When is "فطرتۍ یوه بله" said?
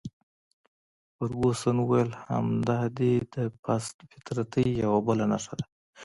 4.11-5.25